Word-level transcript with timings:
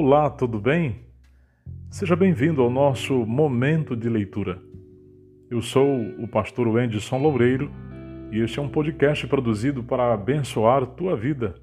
Olá, 0.00 0.30
tudo 0.30 0.60
bem? 0.60 1.00
Seja 1.90 2.14
bem-vindo 2.14 2.62
ao 2.62 2.70
nosso 2.70 3.26
momento 3.26 3.96
de 3.96 4.08
leitura. 4.08 4.62
Eu 5.50 5.60
sou 5.60 6.00
o 6.20 6.28
pastor 6.28 6.68
Wenderson 6.68 7.18
Loureiro 7.18 7.68
e 8.30 8.38
este 8.38 8.60
é 8.60 8.62
um 8.62 8.68
podcast 8.68 9.26
produzido 9.26 9.82
para 9.82 10.14
abençoar 10.14 10.86
tua 10.86 11.16
vida. 11.16 11.56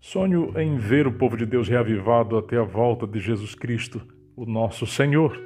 Sonho 0.00 0.58
em 0.58 0.78
ver 0.78 1.06
o 1.06 1.12
povo 1.12 1.36
de 1.36 1.44
Deus 1.44 1.68
reavivado 1.68 2.38
até 2.38 2.56
a 2.56 2.64
volta 2.64 3.06
de 3.06 3.20
Jesus 3.20 3.54
Cristo, 3.54 4.00
o 4.34 4.46
nosso 4.46 4.86
Senhor. 4.86 5.38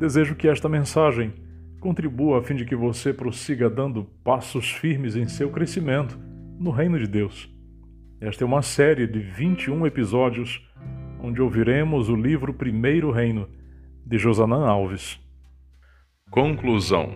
Desejo 0.00 0.34
que 0.34 0.48
esta 0.48 0.68
mensagem 0.68 1.32
contribua 1.78 2.40
a 2.40 2.42
fim 2.42 2.56
de 2.56 2.64
que 2.64 2.74
você 2.74 3.14
prossiga 3.14 3.70
dando 3.70 4.02
passos 4.24 4.68
firmes 4.72 5.14
em 5.14 5.28
seu 5.28 5.48
crescimento 5.48 6.18
no 6.58 6.72
reino 6.72 6.98
de 6.98 7.06
Deus. 7.06 7.56
Esta 8.20 8.42
é 8.42 8.46
uma 8.46 8.62
série 8.62 9.06
de 9.06 9.20
21 9.20 9.86
episódios 9.86 10.60
onde 11.22 11.40
ouviremos 11.40 12.08
o 12.08 12.16
livro 12.16 12.52
Primeiro 12.52 13.12
Reino, 13.12 13.48
de 14.04 14.18
Josanã 14.18 14.66
Alves. 14.66 15.20
Conclusão 16.28 17.14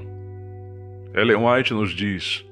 Ellen 1.12 1.38
White 1.38 1.74
nos 1.74 1.90
diz: 1.90 2.46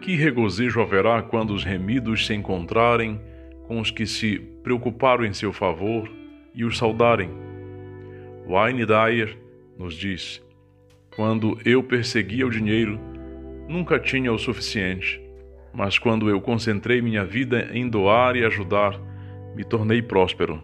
Que 0.00 0.14
regozijo 0.14 0.80
haverá 0.80 1.20
quando 1.20 1.52
os 1.52 1.64
remidos 1.64 2.28
se 2.28 2.32
encontrarem 2.32 3.20
com 3.66 3.80
os 3.80 3.90
que 3.90 4.06
se 4.06 4.38
preocuparam 4.62 5.24
em 5.24 5.32
seu 5.32 5.52
favor 5.52 6.08
e 6.54 6.64
os 6.64 6.78
saudarem. 6.78 7.28
Wayne 8.46 8.86
Dyer 8.86 9.36
nos 9.76 9.94
diz: 9.94 10.40
Quando 11.16 11.58
eu 11.64 11.82
perseguia 11.82 12.46
o 12.46 12.50
dinheiro, 12.50 13.00
nunca 13.68 13.98
tinha 13.98 14.32
o 14.32 14.38
suficiente, 14.38 15.20
mas 15.72 15.98
quando 15.98 16.28
eu 16.28 16.40
concentrei 16.40 17.00
minha 17.00 17.24
vida 17.24 17.70
em 17.72 17.88
doar 17.88 18.36
e 18.36 18.44
ajudar, 18.44 18.98
me 19.54 19.64
tornei 19.64 20.02
próspero. 20.02 20.62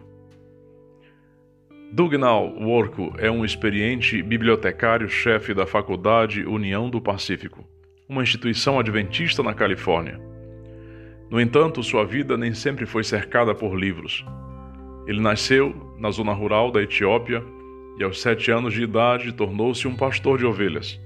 Dugnal 1.91 2.53
Worko 2.59 3.13
é 3.17 3.31
um 3.31 3.45
experiente 3.45 4.21
bibliotecário-chefe 4.21 5.53
da 5.53 5.65
Faculdade 5.65 6.45
União 6.45 6.89
do 6.89 6.99
Pacífico, 6.99 7.63
uma 8.09 8.23
instituição 8.23 8.77
adventista 8.79 9.41
na 9.41 9.53
Califórnia. 9.53 10.19
No 11.29 11.39
entanto, 11.39 11.81
sua 11.81 12.05
vida 12.05 12.37
nem 12.37 12.53
sempre 12.53 12.85
foi 12.85 13.03
cercada 13.03 13.55
por 13.55 13.75
livros. 13.75 14.25
Ele 15.07 15.21
nasceu 15.21 15.95
na 15.97 16.11
zona 16.11 16.33
rural 16.33 16.71
da 16.71 16.81
Etiópia 16.81 17.43
e, 17.97 18.03
aos 18.03 18.21
sete 18.21 18.51
anos 18.51 18.73
de 18.73 18.83
idade, 18.83 19.33
tornou-se 19.33 19.87
um 19.87 19.95
pastor 19.95 20.37
de 20.37 20.45
ovelhas. 20.45 20.99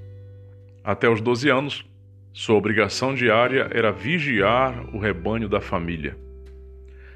Até 0.83 1.09
os 1.09 1.21
doze 1.21 1.49
anos, 1.49 1.85
sua 2.31 2.55
obrigação 2.55 3.13
diária 3.13 3.69
era 3.71 3.91
vigiar 3.91 4.95
o 4.95 4.99
rebanho 4.99 5.49
da 5.49 5.59
família. 5.59 6.15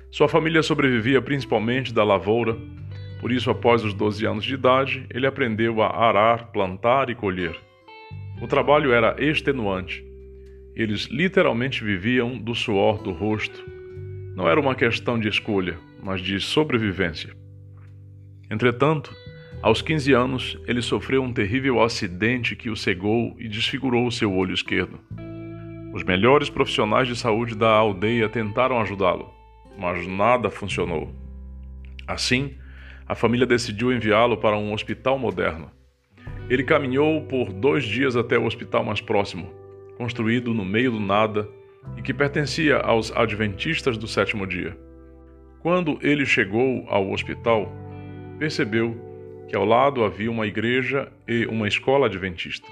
Sua 0.10 0.28
família 0.28 0.62
sobrevivia 0.62 1.22
principalmente 1.22 1.94
da 1.94 2.04
lavoura, 2.04 2.58
por 3.24 3.32
isso, 3.32 3.50
após 3.50 3.86
os 3.86 3.94
12 3.94 4.26
anos 4.26 4.44
de 4.44 4.54
idade, 4.54 5.06
ele 5.10 5.26
aprendeu 5.26 5.82
a 5.82 5.88
arar, 5.88 6.52
plantar 6.52 7.10
e 7.10 7.16
colher. 7.16 7.56
O 8.42 8.48
trabalho 8.48 8.92
era 8.92 9.16
extenuante. 9.18 10.04
Eles 10.76 11.08
literalmente 11.10 11.84
viviam 11.86 12.38
do 12.38 12.54
suor 12.54 13.02
do 13.02 13.12
rosto. 13.14 13.64
Não 14.36 14.50
era 14.50 14.60
uma 14.60 14.76
questão 14.76 15.18
de 15.18 15.30
escolha, 15.30 15.78
mas 16.02 16.20
de 16.20 16.38
sobrevivência. 16.40 17.34
Entretanto, 18.52 19.16
aos 19.64 19.82
15 19.82 20.12
anos, 20.12 20.60
ele 20.68 20.82
sofreu 20.82 21.24
um 21.24 21.32
terrível 21.32 21.82
acidente 21.82 22.54
que 22.54 22.70
o 22.70 22.76
cegou 22.76 23.34
e 23.40 23.48
desfigurou 23.48 24.12
seu 24.12 24.36
olho 24.36 24.54
esquerdo. 24.54 25.00
Os 25.94 26.04
melhores 26.04 26.50
profissionais 26.50 27.08
de 27.08 27.16
saúde 27.16 27.56
da 27.56 27.70
aldeia 27.70 28.28
tentaram 28.28 28.82
ajudá-lo, 28.82 29.34
mas 29.80 30.06
nada 30.06 30.50
funcionou. 30.50 31.16
Assim, 32.06 32.56
a 33.08 33.16
família 33.16 33.48
decidiu 33.48 33.94
enviá-lo 33.94 34.36
para 34.36 34.58
um 34.58 34.74
hospital 34.74 35.18
moderno. 35.18 35.72
Ele 36.50 36.66
caminhou 36.66 37.22
por 37.22 37.54
dois 37.54 37.86
dias 37.86 38.18
até 38.18 38.38
o 38.38 38.46
hospital 38.46 38.84
mais 38.84 39.00
próximo, 39.00 39.50
construído 39.98 40.54
no 40.54 40.66
meio 40.66 40.92
do 40.92 41.00
nada 41.00 41.48
e 41.96 42.02
que 42.02 42.14
pertencia 42.14 42.80
aos 42.80 43.16
adventistas 43.16 43.98
do 43.98 44.10
sétimo 44.10 44.46
dia. 44.46 44.78
Quando 45.62 45.98
ele 46.02 46.26
chegou 46.26 46.86
ao 46.90 47.14
hospital, 47.14 47.72
percebeu 48.38 49.13
que 49.48 49.56
ao 49.56 49.66
lado 49.66 50.04
havia 50.04 50.32
uma 50.32 50.48
igreja 50.48 51.12
e 51.28 51.46
uma 51.46 51.68
escola 51.68 52.08
adventista. 52.08 52.68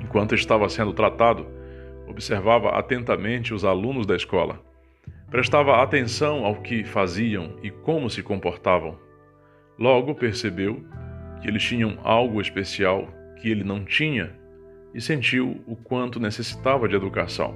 Enquanto 0.00 0.34
estava 0.34 0.68
sendo 0.68 0.92
tratado, 0.92 1.46
observava 2.06 2.70
atentamente 2.70 3.52
os 3.52 3.64
alunos 3.64 4.06
da 4.06 4.16
escola. 4.16 4.60
Prestava 5.30 5.82
atenção 5.82 6.44
ao 6.44 6.56
que 6.62 6.84
faziam 6.84 7.56
e 7.62 7.70
como 7.70 8.08
se 8.08 8.22
comportavam. 8.22 8.98
Logo 9.78 10.14
percebeu 10.14 10.82
que 11.40 11.48
eles 11.48 11.62
tinham 11.62 11.98
algo 12.02 12.40
especial 12.40 13.08
que 13.36 13.50
ele 13.50 13.62
não 13.62 13.84
tinha 13.84 14.32
e 14.94 15.00
sentiu 15.00 15.60
o 15.66 15.76
quanto 15.76 16.18
necessitava 16.18 16.88
de 16.88 16.96
educação. 16.96 17.54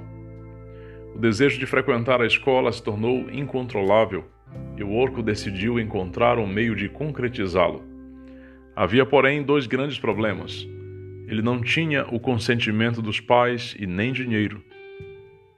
O 1.15 1.19
desejo 1.19 1.59
de 1.59 1.65
frequentar 1.65 2.21
a 2.21 2.25
escola 2.25 2.71
se 2.71 2.81
tornou 2.81 3.29
incontrolável 3.31 4.25
e 4.77 4.83
o 4.83 4.93
orco 4.93 5.21
decidiu 5.21 5.79
encontrar 5.79 6.39
um 6.39 6.47
meio 6.47 6.75
de 6.75 6.89
concretizá-lo. 6.89 7.83
Havia, 8.75 9.05
porém, 9.05 9.43
dois 9.43 9.67
grandes 9.67 9.99
problemas. 9.99 10.67
Ele 11.27 11.41
não 11.41 11.61
tinha 11.61 12.05
o 12.07 12.19
consentimento 12.19 13.01
dos 13.01 13.19
pais 13.19 13.75
e 13.79 13.85
nem 13.85 14.11
dinheiro. 14.11 14.63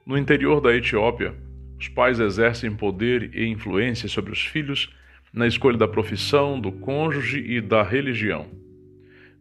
No 0.04 0.18
interior 0.18 0.60
da 0.60 0.74
Etiópia, 0.74 1.34
os 1.78 1.88
pais 1.88 2.20
exercem 2.20 2.74
poder 2.74 3.34
e 3.34 3.46
influência 3.46 4.08
sobre 4.08 4.32
os 4.32 4.44
filhos 4.44 4.94
na 5.32 5.46
escolha 5.46 5.76
da 5.76 5.88
profissão, 5.88 6.60
do 6.60 6.70
cônjuge 6.72 7.38
e 7.38 7.60
da 7.60 7.82
religião. 7.82 8.46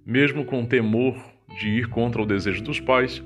Mesmo 0.05 0.45
com 0.45 0.65
temor 0.65 1.15
de 1.59 1.69
ir 1.69 1.87
contra 1.87 2.21
o 2.21 2.25
desejo 2.25 2.63
dos 2.63 2.79
pais, 2.79 3.23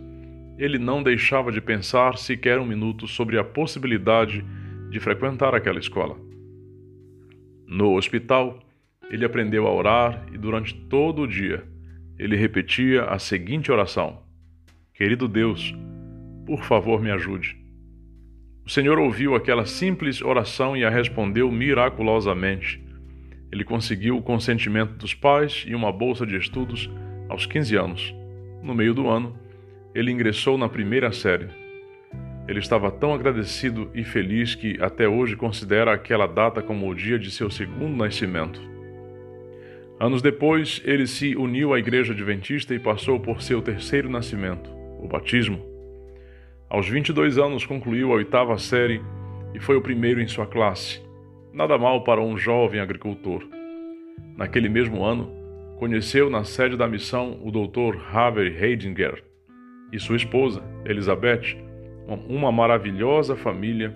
ele 0.58 0.78
não 0.78 1.02
deixava 1.02 1.52
de 1.52 1.62
pensar 1.62 2.18
sequer 2.18 2.60
um 2.60 2.66
minuto 2.66 3.08
sobre 3.08 3.38
a 3.38 3.44
possibilidade 3.44 4.44
de 4.90 5.00
frequentar 5.00 5.56
aquela 5.56 5.80
escola. 5.80 6.18
No 7.66 7.96
hospital, 7.96 8.60
ele 9.10 9.26
aprendeu 9.26 9.68
a 9.68 9.74
orar 9.74 10.26
e 10.32 10.38
durante 10.38 10.74
todo 10.74 11.24
o 11.24 11.28
dia 11.28 11.64
ele 12.18 12.36
repetia 12.36 13.06
a 13.06 13.18
seguinte 13.18 13.72
oração: 13.72 14.22
Querido 14.94 15.28
Deus, 15.28 15.74
por 16.46 16.64
favor 16.64 17.02
me 17.02 17.10
ajude. 17.10 17.58
O 18.66 18.70
Senhor 18.70 19.00
ouviu 19.00 19.34
aquela 19.34 19.66
simples 19.66 20.22
oração 20.22 20.78
e 20.78 20.84
a 20.84 20.90
respondeu 20.90 21.52
miraculosamente. 21.52 22.84
Ele 23.52 23.64
conseguiu 23.64 24.18
o 24.18 24.22
consentimento 24.22 24.94
dos 24.94 25.14
pais 25.14 25.66
e 25.68 25.74
uma 25.74 25.92
bolsa 25.92 26.26
de 26.26 26.36
estudos 26.36 26.88
aos 27.28 27.48
15 27.48 27.76
anos. 27.76 28.16
No 28.62 28.76
meio 28.76 28.94
do 28.94 29.08
ano, 29.10 29.36
ele 29.96 30.12
ingressou 30.12 30.56
na 30.58 30.70
primeira 30.70 31.12
série. 31.12 31.48
Ele 32.48 32.60
estava 32.60 32.92
tão 32.92 33.14
agradecido 33.14 33.90
e 33.94 34.04
feliz 34.04 34.54
que 34.54 34.78
até 34.82 35.08
hoje 35.08 35.36
considera 35.36 35.94
aquela 35.94 36.28
data 36.28 36.62
como 36.62 36.88
o 36.88 36.94
dia 36.94 37.18
de 37.18 37.32
seu 37.32 37.50
segundo 37.50 37.96
nascimento. 37.96 38.62
Anos 40.00 40.22
depois, 40.22 40.82
ele 40.86 41.06
se 41.06 41.36
uniu 41.36 41.74
à 41.74 41.80
Igreja 41.80 42.14
Adventista 42.14 42.74
e 42.74 42.80
passou 42.80 43.20
por 43.20 43.42
seu 43.42 43.62
terceiro 43.62 44.10
nascimento, 44.10 44.70
o 44.98 45.08
batismo. 45.10 45.60
Aos 46.70 46.88
22 46.88 47.38
anos 47.38 47.66
concluiu 47.66 48.14
a 48.14 48.16
oitava 48.16 48.58
série 48.58 49.02
e 49.54 49.60
foi 49.60 49.76
o 49.76 49.82
primeiro 49.82 50.22
em 50.22 50.28
sua 50.28 50.48
classe. 50.48 51.02
Nada 51.52 51.78
mal 51.78 52.06
para 52.06 52.22
um 52.22 52.38
jovem 52.38 52.80
agricultor. 52.80 53.46
Naquele 54.38 54.70
mesmo 54.70 55.04
ano, 55.04 55.30
conheceu 55.78 56.30
na 56.30 56.46
sede 56.46 56.78
da 56.78 56.88
missão 56.88 57.38
o 57.44 57.52
Dr. 57.52 57.98
Harvey 58.10 58.56
Heidinger 58.56 59.22
e 59.92 60.00
sua 60.00 60.16
esposa, 60.16 60.64
Elizabeth, 60.86 61.58
uma 62.30 62.54
maravilhosa 62.54 63.36
família 63.36 63.94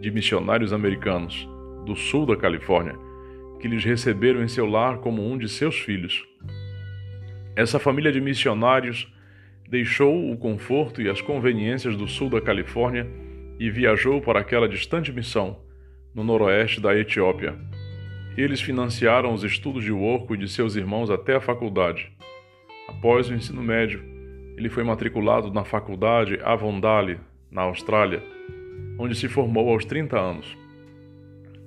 de 0.00 0.10
missionários 0.10 0.72
americanos 0.72 1.48
do 1.86 1.96
sul 1.96 2.26
da 2.26 2.36
Califórnia, 2.36 2.94
que 3.64 3.68
lhes 3.68 3.82
receberam 3.82 4.42
em 4.42 4.46
seu 4.46 4.66
lar 4.66 4.98
como 4.98 5.26
um 5.26 5.38
de 5.38 5.48
seus 5.48 5.78
filhos. 5.78 6.22
Essa 7.56 7.78
família 7.78 8.12
de 8.12 8.20
missionários 8.20 9.10
deixou 9.66 10.30
o 10.30 10.36
conforto 10.36 11.00
e 11.00 11.08
as 11.08 11.22
conveniências 11.22 11.96
do 11.96 12.06
sul 12.06 12.28
da 12.28 12.42
Califórnia 12.42 13.08
e 13.58 13.70
viajou 13.70 14.20
para 14.20 14.38
aquela 14.38 14.68
distante 14.68 15.10
missão, 15.10 15.60
no 16.14 16.22
noroeste 16.22 16.78
da 16.78 16.94
Etiópia. 16.94 17.54
Eles 18.36 18.60
financiaram 18.60 19.32
os 19.32 19.42
estudos 19.42 19.82
de 19.82 19.92
Worco 19.92 20.34
e 20.34 20.38
de 20.38 20.46
seus 20.46 20.76
irmãos 20.76 21.08
até 21.08 21.34
a 21.34 21.40
faculdade. 21.40 22.12
Após 22.86 23.30
o 23.30 23.34
ensino 23.34 23.62
médio, 23.62 24.04
ele 24.58 24.68
foi 24.68 24.84
matriculado 24.84 25.50
na 25.50 25.64
faculdade 25.64 26.38
Avondale, 26.44 27.18
na 27.50 27.62
Austrália, 27.62 28.22
onde 28.98 29.14
se 29.14 29.26
formou 29.26 29.70
aos 29.70 29.86
30 29.86 30.20
anos. 30.20 30.63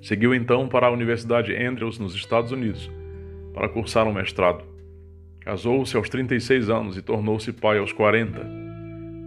Seguiu 0.00 0.34
então 0.34 0.68
para 0.68 0.86
a 0.86 0.90
Universidade 0.90 1.54
Andrews, 1.54 1.98
nos 1.98 2.14
Estados 2.14 2.52
Unidos, 2.52 2.90
para 3.52 3.68
cursar 3.68 4.06
um 4.06 4.12
mestrado. 4.12 4.64
Casou-se 5.40 5.96
aos 5.96 6.08
36 6.08 6.70
anos 6.70 6.96
e 6.96 7.02
tornou-se 7.02 7.52
pai 7.52 7.78
aos 7.78 7.92
40. 7.92 8.68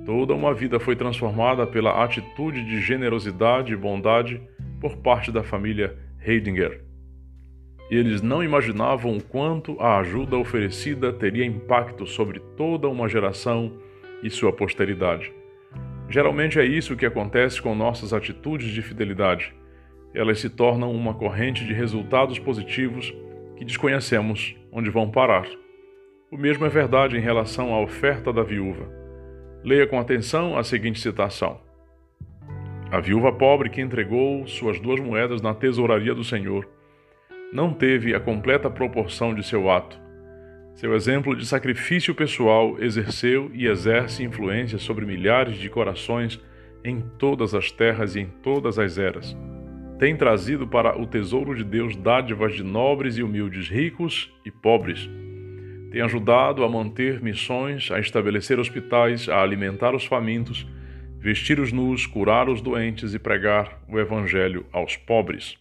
Toda 0.05 0.33
uma 0.33 0.53
vida 0.53 0.79
foi 0.79 0.95
transformada 0.95 1.67
pela 1.67 2.03
atitude 2.03 2.63
de 2.63 2.79
generosidade 2.79 3.73
e 3.73 3.75
bondade 3.75 4.41
por 4.79 4.97
parte 4.97 5.31
da 5.31 5.43
família 5.43 5.97
Heidinger. 6.25 6.81
Eles 7.89 8.21
não 8.21 8.41
imaginavam 8.41 9.17
o 9.17 9.21
quanto 9.21 9.79
a 9.79 9.99
ajuda 9.99 10.37
oferecida 10.37 11.11
teria 11.11 11.45
impacto 11.45 12.07
sobre 12.07 12.39
toda 12.55 12.87
uma 12.87 13.09
geração 13.09 13.73
e 14.23 14.29
sua 14.29 14.53
posteridade. 14.53 15.31
Geralmente 16.09 16.57
é 16.57 16.65
isso 16.65 16.95
que 16.95 17.05
acontece 17.05 17.61
com 17.61 17.75
nossas 17.75 18.13
atitudes 18.13 18.69
de 18.69 18.81
fidelidade. 18.81 19.53
Elas 20.13 20.39
se 20.39 20.49
tornam 20.49 20.91
uma 20.91 21.13
corrente 21.13 21.65
de 21.65 21.73
resultados 21.73 22.37
positivos 22.37 23.13
que 23.55 23.65
desconhecemos 23.65 24.55
onde 24.71 24.89
vão 24.89 25.09
parar. 25.09 25.47
O 26.31 26.37
mesmo 26.37 26.65
é 26.65 26.69
verdade 26.69 27.17
em 27.17 27.21
relação 27.21 27.73
à 27.73 27.81
oferta 27.81 28.31
da 28.31 28.43
viúva. 28.43 28.89
Leia 29.63 29.85
com 29.85 29.99
atenção 29.99 30.57
a 30.57 30.63
seguinte 30.63 30.99
citação: 30.99 31.61
A 32.89 32.99
viúva 32.99 33.31
pobre 33.31 33.69
que 33.69 33.81
entregou 33.81 34.47
suas 34.47 34.79
duas 34.79 34.99
moedas 34.99 35.41
na 35.41 35.53
tesouraria 35.53 36.15
do 36.15 36.23
Senhor 36.23 36.67
não 37.53 37.73
teve 37.73 38.15
a 38.15 38.19
completa 38.19 38.69
proporção 38.69 39.35
de 39.35 39.43
seu 39.43 39.69
ato. 39.69 39.99
Seu 40.73 40.95
exemplo 40.95 41.35
de 41.35 41.45
sacrifício 41.45 42.15
pessoal 42.15 42.77
exerceu 42.79 43.51
e 43.53 43.67
exerce 43.67 44.23
influência 44.23 44.77
sobre 44.77 45.05
milhares 45.05 45.57
de 45.57 45.69
corações 45.69 46.39
em 46.83 47.01
todas 47.19 47.53
as 47.53 47.71
terras 47.71 48.15
e 48.15 48.21
em 48.21 48.25
todas 48.41 48.79
as 48.79 48.97
eras. 48.97 49.35
Tem 50.01 50.15
trazido 50.15 50.65
para 50.65 50.99
o 50.99 51.05
tesouro 51.05 51.53
de 51.53 51.63
Deus 51.63 51.95
dádivas 51.95 52.55
de 52.55 52.63
nobres 52.63 53.19
e 53.19 53.21
humildes, 53.21 53.69
ricos 53.69 54.33
e 54.43 54.49
pobres. 54.49 55.07
Tem 55.91 56.01
ajudado 56.01 56.63
a 56.63 56.67
manter 56.67 57.21
missões, 57.21 57.91
a 57.91 57.99
estabelecer 57.99 58.57
hospitais, 58.57 59.29
a 59.29 59.39
alimentar 59.43 59.93
os 59.93 60.03
famintos, 60.03 60.67
vestir 61.19 61.59
os 61.59 61.71
nus, 61.71 62.07
curar 62.07 62.49
os 62.49 62.63
doentes 62.63 63.13
e 63.13 63.19
pregar 63.19 63.79
o 63.87 63.99
Evangelho 63.99 64.65
aos 64.73 64.97
pobres. 64.97 65.55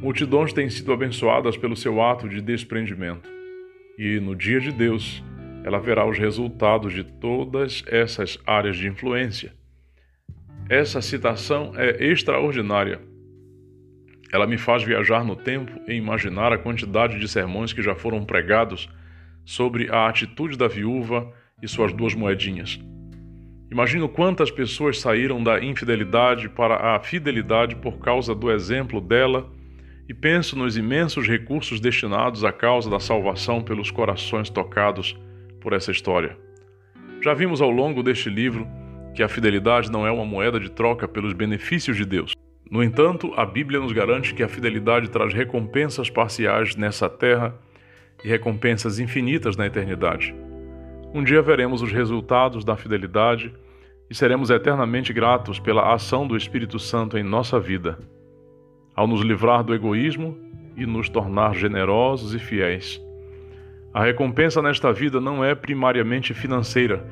Multidões 0.00 0.54
têm 0.54 0.70
sido 0.70 0.90
abençoadas 0.90 1.54
pelo 1.54 1.76
seu 1.76 2.00
ato 2.00 2.26
de 2.26 2.40
desprendimento 2.40 3.28
e 3.98 4.18
no 4.20 4.34
dia 4.34 4.58
de 4.58 4.72
Deus 4.72 5.22
ela 5.64 5.78
verá 5.78 6.08
os 6.08 6.18
resultados 6.18 6.94
de 6.94 7.04
todas 7.04 7.84
essas 7.88 8.38
áreas 8.46 8.78
de 8.78 8.88
influência. 8.88 9.52
Essa 10.66 11.02
citação 11.02 11.72
é 11.76 12.06
extraordinária. 12.06 13.12
Ela 14.34 14.48
me 14.48 14.58
faz 14.58 14.82
viajar 14.82 15.24
no 15.24 15.36
tempo 15.36 15.70
e 15.86 15.94
imaginar 15.94 16.52
a 16.52 16.58
quantidade 16.58 17.20
de 17.20 17.28
sermões 17.28 17.72
que 17.72 17.80
já 17.80 17.94
foram 17.94 18.24
pregados 18.24 18.88
sobre 19.44 19.88
a 19.88 20.08
atitude 20.08 20.58
da 20.58 20.66
viúva 20.66 21.32
e 21.62 21.68
suas 21.68 21.92
duas 21.92 22.16
moedinhas. 22.16 22.80
Imagino 23.70 24.08
quantas 24.08 24.50
pessoas 24.50 24.98
saíram 24.98 25.40
da 25.40 25.62
infidelidade 25.62 26.48
para 26.48 26.96
a 26.96 26.98
fidelidade 26.98 27.76
por 27.76 28.00
causa 28.00 28.34
do 28.34 28.50
exemplo 28.50 29.00
dela 29.00 29.48
e 30.08 30.12
penso 30.12 30.58
nos 30.58 30.76
imensos 30.76 31.28
recursos 31.28 31.78
destinados 31.78 32.42
à 32.42 32.50
causa 32.50 32.90
da 32.90 32.98
salvação 32.98 33.62
pelos 33.62 33.92
corações 33.92 34.50
tocados 34.50 35.16
por 35.60 35.72
essa 35.72 35.92
história. 35.92 36.36
Já 37.22 37.34
vimos 37.34 37.62
ao 37.62 37.70
longo 37.70 38.02
deste 38.02 38.28
livro 38.28 38.66
que 39.14 39.22
a 39.22 39.28
fidelidade 39.28 39.92
não 39.92 40.04
é 40.04 40.10
uma 40.10 40.24
moeda 40.24 40.58
de 40.58 40.72
troca 40.72 41.06
pelos 41.06 41.32
benefícios 41.32 41.96
de 41.96 42.04
Deus. 42.04 42.34
No 42.70 42.82
entanto, 42.82 43.32
a 43.36 43.44
Bíblia 43.44 43.80
nos 43.80 43.92
garante 43.92 44.34
que 44.34 44.42
a 44.42 44.48
fidelidade 44.48 45.10
traz 45.10 45.32
recompensas 45.32 46.08
parciais 46.08 46.76
nessa 46.76 47.08
terra 47.08 47.54
e 48.24 48.28
recompensas 48.28 48.98
infinitas 48.98 49.56
na 49.56 49.66
eternidade. 49.66 50.34
Um 51.12 51.22
dia 51.22 51.42
veremos 51.42 51.82
os 51.82 51.92
resultados 51.92 52.64
da 52.64 52.76
fidelidade 52.76 53.54
e 54.10 54.14
seremos 54.14 54.50
eternamente 54.50 55.12
gratos 55.12 55.58
pela 55.58 55.92
ação 55.92 56.26
do 56.26 56.36
Espírito 56.36 56.78
Santo 56.78 57.16
em 57.16 57.22
nossa 57.22 57.60
vida 57.60 57.98
ao 58.94 59.06
nos 59.06 59.20
livrar 59.22 59.64
do 59.64 59.74
egoísmo 59.74 60.36
e 60.76 60.86
nos 60.86 61.08
tornar 61.08 61.54
generosos 61.54 62.34
e 62.34 62.38
fiéis. 62.38 63.00
A 63.92 64.04
recompensa 64.04 64.62
nesta 64.62 64.92
vida 64.92 65.20
não 65.20 65.44
é 65.44 65.54
primariamente 65.54 66.34
financeira, 66.34 67.04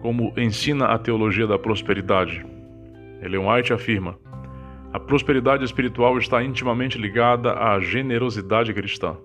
como 0.00 0.32
ensina 0.36 0.86
a 0.86 0.98
teologia 0.98 1.46
da 1.46 1.58
prosperidade. 1.58 2.44
Ellen 3.22 3.46
White 3.46 3.72
afirma: 3.72 4.18
a 4.92 4.98
prosperidade 4.98 5.64
espiritual 5.64 6.18
está 6.18 6.42
intimamente 6.42 6.98
ligada 6.98 7.54
à 7.54 7.78
generosidade 7.78 8.74
cristã. 8.74 9.16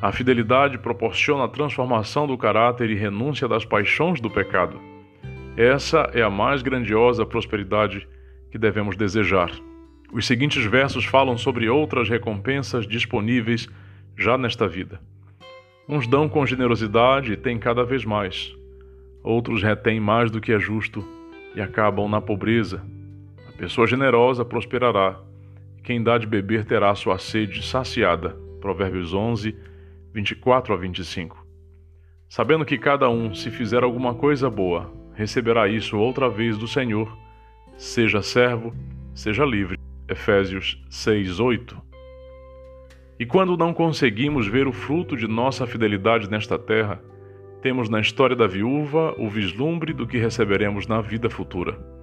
A 0.00 0.10
fidelidade 0.10 0.78
proporciona 0.78 1.44
a 1.44 1.48
transformação 1.48 2.26
do 2.26 2.36
caráter 2.38 2.90
e 2.90 2.94
renúncia 2.94 3.46
das 3.46 3.64
paixões 3.64 4.20
do 4.20 4.30
pecado. 4.30 4.80
Essa 5.56 6.10
é 6.14 6.22
a 6.22 6.30
mais 6.30 6.62
grandiosa 6.62 7.26
prosperidade 7.26 8.08
que 8.50 8.58
devemos 8.58 8.96
desejar. 8.96 9.50
Os 10.10 10.26
seguintes 10.26 10.64
versos 10.64 11.04
falam 11.04 11.36
sobre 11.36 11.68
outras 11.68 12.08
recompensas 12.08 12.86
disponíveis 12.86 13.68
já 14.16 14.38
nesta 14.38 14.66
vida. 14.66 15.00
Uns 15.86 16.06
dão 16.06 16.28
com 16.28 16.46
generosidade 16.46 17.32
e 17.32 17.36
têm 17.36 17.58
cada 17.58 17.84
vez 17.84 18.04
mais. 18.04 18.54
Outros 19.22 19.62
retêm 19.62 20.00
mais 20.00 20.30
do 20.30 20.40
que 20.40 20.52
é 20.52 20.58
justo 20.58 21.06
e 21.54 21.60
acabam 21.60 22.08
na 22.08 22.20
pobreza. 22.20 22.82
Pessoa 23.56 23.86
generosa 23.86 24.44
prosperará. 24.44 25.20
Quem 25.84 26.02
dá 26.02 26.18
de 26.18 26.26
beber 26.26 26.64
terá 26.64 26.92
sua 26.96 27.18
sede 27.18 27.64
saciada. 27.64 28.30
Provérbios 28.60 29.14
11, 29.14 29.54
24 30.12 30.74
a 30.74 30.76
25. 30.76 31.46
Sabendo 32.28 32.64
que 32.64 32.76
cada 32.76 33.08
um, 33.08 33.32
se 33.32 33.52
fizer 33.52 33.84
alguma 33.84 34.12
coisa 34.12 34.50
boa, 34.50 34.92
receberá 35.14 35.68
isso 35.68 35.96
outra 35.96 36.28
vez 36.28 36.58
do 36.58 36.66
Senhor, 36.66 37.16
seja 37.76 38.22
servo, 38.22 38.74
seja 39.14 39.44
livre. 39.44 39.78
Efésios 40.08 40.82
6:8. 40.90 41.80
E 43.20 43.24
quando 43.24 43.56
não 43.56 43.72
conseguimos 43.72 44.48
ver 44.48 44.66
o 44.66 44.72
fruto 44.72 45.16
de 45.16 45.28
nossa 45.28 45.64
fidelidade 45.64 46.28
nesta 46.28 46.58
terra, 46.58 47.00
temos 47.62 47.88
na 47.88 48.00
história 48.00 48.34
da 48.34 48.48
viúva 48.48 49.14
o 49.16 49.28
vislumbre 49.30 49.92
do 49.92 50.08
que 50.08 50.18
receberemos 50.18 50.88
na 50.88 51.00
vida 51.00 51.30
futura. 51.30 51.93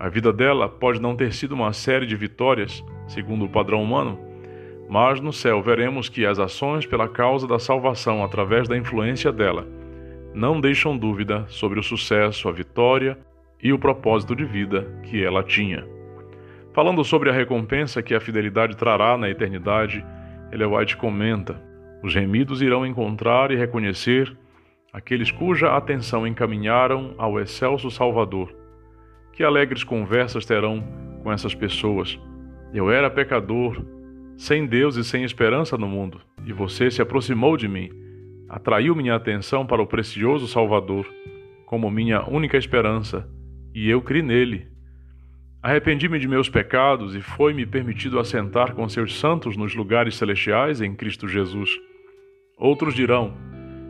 A 0.00 0.08
vida 0.08 0.32
dela 0.32 0.68
pode 0.68 1.00
não 1.00 1.16
ter 1.16 1.32
sido 1.32 1.52
uma 1.52 1.72
série 1.72 2.06
de 2.06 2.14
vitórias, 2.14 2.84
segundo 3.08 3.44
o 3.44 3.48
padrão 3.48 3.82
humano, 3.82 4.18
mas 4.88 5.20
no 5.20 5.32
céu 5.32 5.60
veremos 5.60 6.08
que 6.08 6.24
as 6.24 6.38
ações 6.38 6.86
pela 6.86 7.08
causa 7.08 7.46
da 7.46 7.58
salvação 7.58 8.24
através 8.24 8.68
da 8.68 8.76
influência 8.76 9.32
dela 9.32 9.66
não 10.32 10.60
deixam 10.60 10.96
dúvida 10.96 11.44
sobre 11.48 11.80
o 11.80 11.82
sucesso, 11.82 12.48
a 12.48 12.52
vitória 12.52 13.18
e 13.60 13.72
o 13.72 13.78
propósito 13.78 14.36
de 14.36 14.44
vida 14.44 14.86
que 15.02 15.22
ela 15.22 15.42
tinha. 15.42 15.84
Falando 16.72 17.02
sobre 17.02 17.28
a 17.28 17.32
recompensa 17.32 18.00
que 18.00 18.14
a 18.14 18.20
fidelidade 18.20 18.76
trará 18.76 19.18
na 19.18 19.28
eternidade, 19.28 20.04
Ellen 20.52 20.68
White 20.68 20.96
comenta: 20.96 21.60
os 22.04 22.14
remidos 22.14 22.62
irão 22.62 22.86
encontrar 22.86 23.50
e 23.50 23.56
reconhecer 23.56 24.32
aqueles 24.92 25.32
cuja 25.32 25.76
atenção 25.76 26.24
encaminharam 26.24 27.14
ao 27.18 27.40
excelso 27.40 27.90
Salvador. 27.90 28.54
Que 29.38 29.44
alegres 29.44 29.84
conversas 29.84 30.44
terão 30.44 30.82
com 31.22 31.30
essas 31.30 31.54
pessoas. 31.54 32.18
Eu 32.74 32.90
era 32.90 33.08
pecador, 33.08 33.80
sem 34.36 34.66
Deus 34.66 34.96
e 34.96 35.04
sem 35.04 35.22
esperança 35.22 35.78
no 35.78 35.86
mundo, 35.86 36.20
e 36.44 36.52
você 36.52 36.90
se 36.90 37.00
aproximou 37.00 37.56
de 37.56 37.68
mim, 37.68 37.88
atraiu 38.48 38.96
minha 38.96 39.14
atenção 39.14 39.64
para 39.64 39.80
o 39.80 39.86
precioso 39.86 40.48
Salvador, 40.48 41.06
como 41.66 41.88
minha 41.88 42.28
única 42.28 42.56
esperança, 42.56 43.30
e 43.72 43.88
eu 43.88 44.02
criei 44.02 44.24
nele. 44.24 44.66
Arrependi-me 45.62 46.18
de 46.18 46.26
meus 46.26 46.48
pecados 46.48 47.14
e 47.14 47.20
foi-me 47.20 47.64
permitido 47.64 48.18
assentar 48.18 48.74
com 48.74 48.88
seus 48.88 49.20
santos 49.20 49.56
nos 49.56 49.72
lugares 49.72 50.16
celestiais 50.16 50.80
em 50.80 50.96
Cristo 50.96 51.28
Jesus. 51.28 51.70
Outros 52.56 52.92
dirão: 52.92 53.34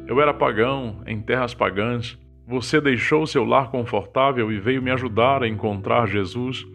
Eu 0.07 0.21
era 0.21 0.35
pagão, 0.35 1.03
em 1.07 1.23
terras 1.23 1.55
pagãs. 1.55 2.19
Você 2.49 2.81
deixou 2.81 3.27
seu 3.27 3.45
lar 3.45 3.71
confortável 3.71 4.51
e 4.51 4.59
veio 4.59 4.81
me 4.81 4.91
ajudar 4.91 5.43
a 5.43 5.49
encontrar 5.49 6.09
Jesus 6.09 6.67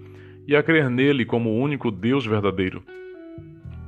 e 0.47 0.55
a 0.55 0.61
crer 0.61 0.87
nele 0.87 1.25
como 1.25 1.49
o 1.49 1.59
único 1.59 1.89
Deus 1.89 2.23
verdadeiro. 2.27 2.83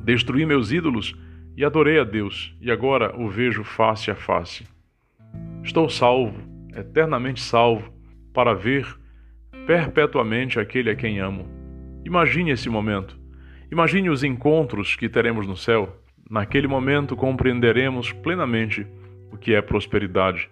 Destruí 0.02 0.48
meus 0.48 0.72
ídolos 0.72 1.16
e 1.56 1.64
adorei 1.64 2.00
a 2.00 2.04
Deus, 2.04 2.58
e 2.60 2.72
agora 2.72 3.16
o 3.16 3.30
vejo 3.30 3.64
face 3.64 4.10
a 4.10 4.16
face. 4.16 4.66
Estou 5.64 5.88
salvo, 5.88 6.36
eternamente 6.76 7.40
salvo, 7.40 7.94
para 8.34 8.56
ver 8.56 8.88
perpetuamente 9.68 10.60
aquele 10.60 10.90
a 10.90 10.96
quem 10.96 11.20
amo. 11.20 11.48
Imagine 12.04 12.50
esse 12.50 12.68
momento. 12.68 13.16
Imagine 13.72 14.10
os 14.10 14.24
encontros 14.24 14.96
que 14.96 15.08
teremos 15.08 15.46
no 15.46 15.56
céu. 15.56 16.02
Naquele 16.28 16.68
momento 16.68 17.16
compreenderemos 17.16 18.12
plenamente 18.12 18.88
o 19.32 19.38
que 19.38 19.54
é 19.54 19.62
prosperidade. 19.62 20.50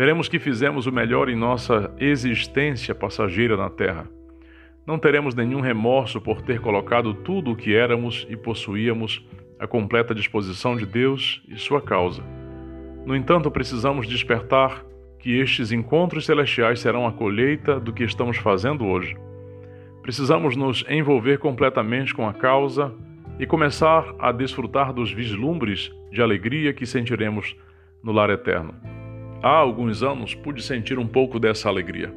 Veremos 0.00 0.30
que 0.30 0.38
fizemos 0.38 0.86
o 0.86 0.92
melhor 0.92 1.28
em 1.28 1.36
nossa 1.36 1.94
existência 2.00 2.94
passageira 2.94 3.54
na 3.54 3.68
terra. 3.68 4.08
Não 4.86 4.98
teremos 4.98 5.34
nenhum 5.34 5.60
remorso 5.60 6.22
por 6.22 6.40
ter 6.40 6.58
colocado 6.58 7.12
tudo 7.12 7.50
o 7.50 7.54
que 7.54 7.74
éramos 7.74 8.26
e 8.30 8.34
possuíamos 8.34 9.22
à 9.58 9.66
completa 9.66 10.14
disposição 10.14 10.74
de 10.74 10.86
Deus 10.86 11.42
e 11.46 11.58
sua 11.58 11.82
causa. 11.82 12.22
No 13.04 13.14
entanto, 13.14 13.50
precisamos 13.50 14.08
despertar 14.08 14.86
que 15.18 15.38
estes 15.38 15.70
encontros 15.70 16.24
celestiais 16.24 16.80
serão 16.80 17.06
a 17.06 17.12
colheita 17.12 17.78
do 17.78 17.92
que 17.92 18.02
estamos 18.02 18.38
fazendo 18.38 18.86
hoje. 18.86 19.14
Precisamos 20.00 20.56
nos 20.56 20.82
envolver 20.88 21.36
completamente 21.36 22.14
com 22.14 22.26
a 22.26 22.32
causa 22.32 22.90
e 23.38 23.44
começar 23.44 24.14
a 24.18 24.32
desfrutar 24.32 24.94
dos 24.94 25.12
vislumbres 25.12 25.92
de 26.10 26.22
alegria 26.22 26.72
que 26.72 26.86
sentiremos 26.86 27.54
no 28.02 28.12
lar 28.12 28.30
eterno. 28.30 28.99
Há 29.42 29.56
alguns 29.56 30.02
anos 30.02 30.34
pude 30.34 30.62
sentir 30.62 30.98
um 30.98 31.06
pouco 31.06 31.40
dessa 31.40 31.66
alegria. 31.66 32.12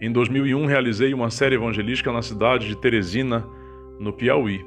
Em 0.00 0.10
2001 0.10 0.64
realizei 0.64 1.12
uma 1.12 1.28
série 1.28 1.56
evangelística 1.56 2.10
na 2.10 2.22
cidade 2.22 2.66
de 2.66 2.76
Teresina, 2.76 3.46
no 3.98 4.10
Piauí. 4.10 4.64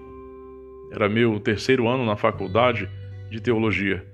Era 0.91 1.09
meu 1.09 1.39
terceiro 1.39 1.87
ano 1.87 2.05
na 2.05 2.15
faculdade 2.15 2.87
de 3.31 3.41
teologia 3.41 4.05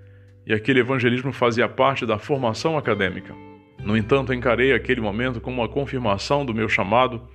e 0.47 0.53
aquele 0.53 0.79
evangelismo 0.79 1.33
fazia 1.33 1.67
parte 1.67 2.05
da 2.05 2.17
formação 2.17 2.77
acadêmica. 2.77 3.35
No 3.83 3.97
entanto, 3.97 4.33
encarei 4.33 4.71
aquele 4.71 5.01
momento 5.01 5.41
como 5.41 5.61
uma 5.61 5.67
confirmação 5.67 6.45
do 6.45 6.53
meu 6.53 6.69
chamado 6.69 7.27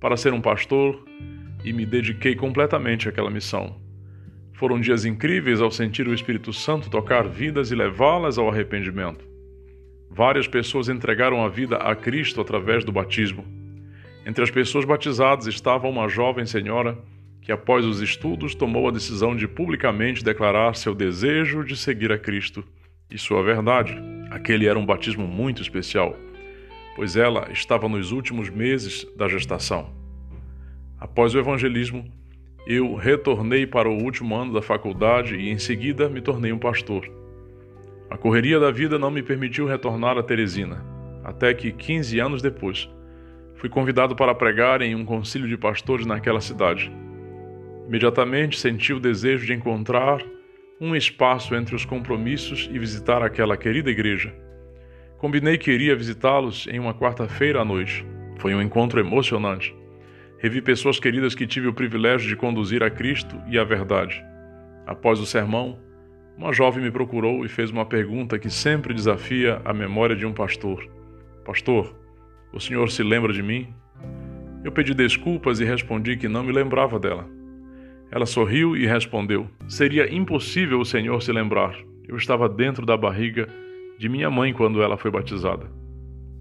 para 0.00 0.16
ser 0.16 0.32
um 0.32 0.40
pastor 0.40 1.00
e 1.64 1.72
me 1.72 1.86
dediquei 1.86 2.34
completamente 2.34 3.08
àquela 3.08 3.30
missão. 3.30 3.80
Foram 4.54 4.80
dias 4.80 5.04
incríveis 5.04 5.60
ao 5.60 5.70
sentir 5.70 6.08
o 6.08 6.12
Espírito 6.12 6.52
Santo 6.52 6.90
tocar 6.90 7.28
vidas 7.28 7.70
e 7.70 7.76
levá-las 7.76 8.36
ao 8.36 8.48
arrependimento. 8.48 9.29
Várias 10.12 10.48
pessoas 10.48 10.88
entregaram 10.88 11.44
a 11.44 11.48
vida 11.48 11.76
a 11.76 11.94
Cristo 11.94 12.40
através 12.40 12.84
do 12.84 12.90
batismo. 12.90 13.44
Entre 14.26 14.42
as 14.42 14.50
pessoas 14.50 14.84
batizadas 14.84 15.46
estava 15.46 15.88
uma 15.88 16.08
jovem 16.08 16.44
senhora 16.44 16.98
que, 17.40 17.52
após 17.52 17.84
os 17.84 18.00
estudos, 18.00 18.52
tomou 18.52 18.88
a 18.88 18.90
decisão 18.90 19.36
de 19.36 19.46
publicamente 19.46 20.24
declarar 20.24 20.74
seu 20.74 20.96
desejo 20.96 21.64
de 21.64 21.76
seguir 21.76 22.10
a 22.10 22.18
Cristo 22.18 22.64
e 23.08 23.16
sua 23.16 23.40
verdade. 23.44 23.96
Aquele 24.30 24.66
era 24.66 24.78
um 24.78 24.84
batismo 24.84 25.28
muito 25.28 25.62
especial, 25.62 26.16
pois 26.96 27.16
ela 27.16 27.48
estava 27.52 27.88
nos 27.88 28.10
últimos 28.10 28.50
meses 28.50 29.06
da 29.16 29.28
gestação. 29.28 29.94
Após 30.98 31.34
o 31.36 31.38
evangelismo, 31.38 32.04
eu 32.66 32.96
retornei 32.96 33.64
para 33.64 33.88
o 33.88 34.02
último 34.02 34.34
ano 34.34 34.52
da 34.52 34.60
faculdade 34.60 35.36
e, 35.36 35.50
em 35.50 35.58
seguida, 35.58 36.08
me 36.08 36.20
tornei 36.20 36.52
um 36.52 36.58
pastor. 36.58 37.19
A 38.10 38.18
correria 38.18 38.58
da 38.58 38.72
vida 38.72 38.98
não 38.98 39.10
me 39.10 39.22
permitiu 39.22 39.66
retornar 39.66 40.18
a 40.18 40.22
Teresina, 40.22 40.84
até 41.22 41.54
que, 41.54 41.70
15 41.70 42.18
anos 42.18 42.42
depois, 42.42 42.90
fui 43.54 43.68
convidado 43.68 44.16
para 44.16 44.34
pregar 44.34 44.82
em 44.82 44.96
um 44.96 45.04
concílio 45.04 45.46
de 45.46 45.56
pastores 45.56 46.04
naquela 46.04 46.40
cidade. 46.40 46.90
Imediatamente 47.86 48.58
senti 48.58 48.92
o 48.92 48.98
desejo 48.98 49.46
de 49.46 49.52
encontrar 49.52 50.20
um 50.80 50.96
espaço 50.96 51.54
entre 51.54 51.74
os 51.74 51.84
compromissos 51.84 52.68
e 52.72 52.78
visitar 52.78 53.22
aquela 53.22 53.56
querida 53.56 53.90
igreja. 53.90 54.34
Combinei 55.18 55.56
que 55.56 55.70
iria 55.70 55.94
visitá-los 55.94 56.66
em 56.66 56.80
uma 56.80 56.94
quarta-feira 56.94 57.60
à 57.60 57.64
noite. 57.64 58.04
Foi 58.38 58.54
um 58.54 58.62
encontro 58.62 58.98
emocionante. 58.98 59.74
Revi 60.38 60.62
pessoas 60.62 60.98
queridas 60.98 61.34
que 61.34 61.46
tive 61.46 61.68
o 61.68 61.74
privilégio 61.74 62.26
de 62.26 62.34
conduzir 62.34 62.82
a 62.82 62.90
Cristo 62.90 63.36
e 63.46 63.58
a 63.58 63.64
verdade. 63.64 64.24
Após 64.86 65.20
o 65.20 65.26
sermão, 65.26 65.78
uma 66.40 66.54
jovem 66.54 66.82
me 66.82 66.90
procurou 66.90 67.44
e 67.44 67.50
fez 67.50 67.70
uma 67.70 67.84
pergunta 67.84 68.38
que 68.38 68.48
sempre 68.48 68.94
desafia 68.94 69.60
a 69.62 69.74
memória 69.74 70.16
de 70.16 70.24
um 70.24 70.32
pastor: 70.32 70.88
Pastor, 71.44 71.94
o 72.50 72.58
senhor 72.58 72.90
se 72.90 73.02
lembra 73.02 73.30
de 73.30 73.42
mim? 73.42 73.68
Eu 74.64 74.72
pedi 74.72 74.94
desculpas 74.94 75.60
e 75.60 75.64
respondi 75.64 76.16
que 76.16 76.28
não 76.28 76.42
me 76.42 76.50
lembrava 76.50 76.98
dela. 76.98 77.28
Ela 78.10 78.24
sorriu 78.24 78.74
e 78.74 78.86
respondeu: 78.86 79.50
Seria 79.68 80.12
impossível 80.12 80.80
o 80.80 80.84
senhor 80.84 81.20
se 81.20 81.30
lembrar. 81.30 81.76
Eu 82.08 82.16
estava 82.16 82.48
dentro 82.48 82.86
da 82.86 82.96
barriga 82.96 83.46
de 83.98 84.08
minha 84.08 84.30
mãe 84.30 84.54
quando 84.54 84.82
ela 84.82 84.96
foi 84.96 85.10
batizada. 85.10 85.70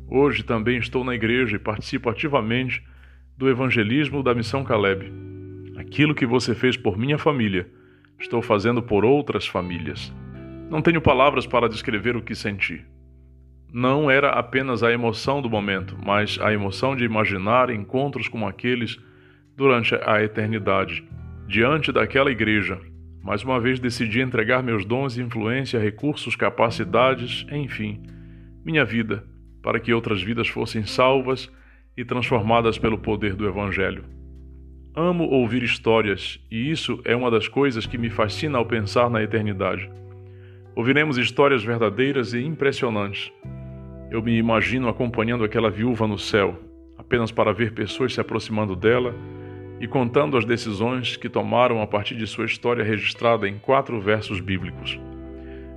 Hoje 0.08 0.44
também 0.44 0.78
estou 0.78 1.04
na 1.04 1.14
igreja 1.14 1.58
e 1.58 1.60
participo 1.60 2.10
ativamente 2.10 2.82
do 3.38 3.50
evangelismo 3.50 4.24
da 4.24 4.34
Missão 4.34 4.64
Caleb. 4.64 5.12
Aquilo 5.76 6.16
que 6.16 6.26
você 6.26 6.56
fez 6.56 6.78
por 6.78 6.98
minha 6.98 7.18
família 7.18 7.70
estou 8.20 8.42
fazendo 8.42 8.82
por 8.82 9.06
outras 9.06 9.48
famílias. 9.48 10.14
Não 10.70 10.82
tenho 10.82 11.02
palavras 11.02 11.48
para 11.48 11.70
descrever 11.70 12.16
o 12.16 12.22
que 12.22 12.36
senti. 12.36 12.86
Não 13.72 14.10
era 14.10 14.32
apenas 14.32 14.84
a 14.84 14.92
emoção 14.92 15.42
do 15.42 15.50
momento, 15.50 15.98
mas 16.04 16.40
a 16.42 16.52
emoção 16.52 16.96
de 16.96 17.06
imaginar 17.06 17.70
encontros 17.70 18.28
como 18.28 18.48
aqueles 18.48 19.00
durante 19.56 19.96
a 19.96 20.24
eternidade, 20.24 21.04
diante 21.48 21.92
daquela 21.92 22.32
igreja. 22.32 22.80
Mais 23.22 23.44
uma 23.44 23.60
vez 23.60 23.80
decidi 23.80 24.22
entregar 24.22 24.64
meus 24.64 24.86
dons 24.86 25.18
influência, 25.18 25.80
recursos, 25.80 26.36
capacidades, 26.36 27.46
enfim, 27.52 28.02
minha 28.64 28.86
vida, 28.86 29.24
para 29.62 29.80
que 29.80 29.94
outras 29.94 30.22
vidas 30.22 30.48
fossem 30.48 30.84
salvas 30.84 31.52
e 31.96 32.06
transformadas 32.06 32.78
pelo 32.78 32.98
poder 32.98 33.36
do 33.36 33.48
Evangelho. 33.48 34.19
Amo 35.02 35.24
ouvir 35.30 35.64
histórias, 35.64 36.42
e 36.52 36.70
isso 36.70 37.00
é 37.06 37.16
uma 37.16 37.32
das 37.32 37.48
coisas 37.48 37.86
que 37.86 37.98
me 37.98 38.10
fascina 38.10 38.58
ao 38.58 38.66
pensar 38.66 39.10
na 39.10 39.24
eternidade. 39.24 39.90
Ouviremos 40.76 41.18
histórias 41.18 41.64
verdadeiras 41.64 42.34
e 42.34 42.44
impressionantes. 42.44 43.32
Eu 44.12 44.22
me 44.22 44.38
imagino 44.38 44.90
acompanhando 44.90 45.46
aquela 45.46 45.70
viúva 45.70 46.06
no 46.06 46.20
céu, 46.20 46.60
apenas 46.98 47.32
para 47.32 47.54
ver 47.54 47.72
pessoas 47.72 48.14
se 48.14 48.20
aproximando 48.20 48.76
dela 48.76 49.16
e 49.80 49.88
contando 49.88 50.36
as 50.36 50.44
decisões 50.44 51.16
que 51.16 51.30
tomaram 51.30 51.82
a 51.82 51.88
partir 51.88 52.16
de 52.16 52.28
sua 52.28 52.44
história 52.44 52.84
registrada 52.84 53.48
em 53.48 53.58
quatro 53.58 54.02
versos 54.02 54.42
bíblicos. 54.42 55.00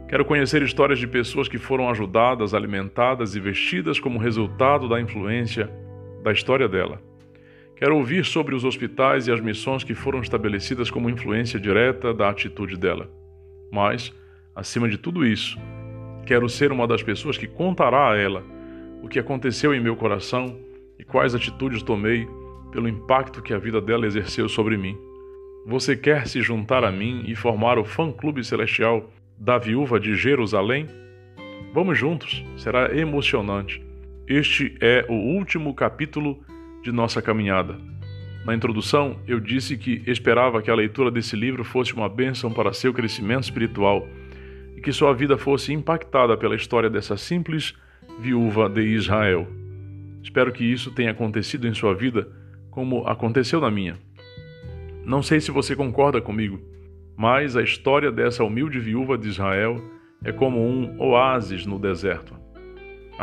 Quero 0.09 0.25
conhecer 0.25 0.63
histórias 0.63 0.99
de 0.99 1.07
pessoas 1.07 1.47
que 1.47 1.59
foram 1.59 1.89
ajudadas, 1.89 2.55
alimentadas 2.55 3.37
e 3.37 3.41
vestidas 3.41 4.01
como 4.01 4.19
resultado 4.19 4.89
da 4.89 5.01
influência 5.01 5.71
da 6.25 6.33
história 6.33 6.69
dela. 6.69 7.12
Quero 7.83 7.97
ouvir 7.97 8.25
sobre 8.25 8.55
os 8.55 8.63
hospitais 8.63 9.27
e 9.27 9.33
as 9.33 9.41
missões 9.41 9.83
que 9.83 9.93
foram 9.93 10.21
estabelecidas 10.21 10.89
como 10.89 11.11
influência 11.11 11.59
direta 11.59 12.15
da 12.15 12.31
atitude 12.31 12.77
dela. 12.77 13.11
Mas, 13.73 14.15
acima 14.55 14.89
de 14.89 14.97
tudo 14.97 15.27
isso, 15.27 15.59
quero 16.25 16.49
ser 16.49 16.71
uma 16.71 16.87
das 16.87 17.03
pessoas 17.03 17.37
que 17.37 17.49
contará 17.49 18.13
a 18.13 18.17
ela 18.17 18.45
o 19.03 19.09
que 19.09 19.19
aconteceu 19.19 19.75
em 19.75 19.81
meu 19.81 19.97
coração 19.97 20.57
e 20.97 21.03
quais 21.03 21.35
atitudes 21.35 21.83
tomei 21.83 22.25
pelo 22.71 22.87
impacto 22.87 23.43
que 23.43 23.53
a 23.53 23.59
vida 23.59 23.81
dela 23.81 24.07
exerceu 24.07 24.49
sobre 24.49 24.77
mim. 24.77 24.97
Você 25.67 25.97
quer 25.97 26.29
se 26.29 26.41
juntar 26.41 26.85
a 26.85 26.93
mim 26.93 27.25
e 27.27 27.35
formar 27.35 27.81
o 27.81 27.85
fã-clube 27.85 28.45
celestial 28.45 29.11
da 29.37 29.59
viúva 29.59 29.99
de 29.99 30.15
Jerusalém? 30.15 30.87
Vamos 31.75 31.99
juntos, 31.99 32.45
será 32.57 32.97
emocionante. 32.97 33.85
Este 34.29 34.73
é 34.81 35.05
o 35.09 35.15
último 35.15 35.75
capítulo 35.75 36.45
de 36.83 36.93
nossa 36.93 37.23
caminhada. 37.23 37.77
Na 38.45 38.55
introdução, 38.55 39.21
eu 39.27 39.39
disse 39.39 39.77
que 39.77 40.03
esperava 40.07 40.61
que 40.61 40.71
a 40.71 40.75
leitura 40.75 41.11
desse 41.11 41.37
livro 41.37 41.63
fosse 41.63 41.95
uma 41.95 42.09
bênção 42.09 42.53
para 42.53 42.73
seu 42.73 42.93
crescimento 42.93 43.45
espiritual 43.45 44.07
e 44.77 44.81
que 44.81 44.93
sua 44.93 45.15
vida 45.15 45.39
fosse 45.39 45.73
impactada 45.73 46.37
pela 46.37 46.57
história 46.57 46.91
dessa 46.91 47.17
simples 47.17 47.75
viúva 48.19 48.69
de 48.69 48.83
Israel. 48.83 49.47
Espero 50.23 50.53
que 50.53 50.65
isso 50.65 50.91
tenha 50.91 51.13
acontecido 51.13 51.69
em 51.69 51.75
sua 51.75 51.95
vida 51.95 52.29
como 52.71 53.07
aconteceu 53.07 53.61
na 53.61 53.71
minha. 53.71 53.97
Não 55.05 55.23
sei 55.23 55.41
se 55.41 55.51
você 55.51 55.77
concorda 55.77 56.21
comigo, 56.21 56.61
mas 57.17 57.57
a 57.57 57.63
história 57.63 58.11
dessa 58.11 58.43
humilde 58.43 58.81
viúva 58.81 59.17
de 59.17 59.29
Israel 59.29 59.81
é 60.25 60.33
como 60.33 60.61
um 60.61 61.01
oásis 61.01 61.67
no 61.67 61.79
deserto. 61.79 62.35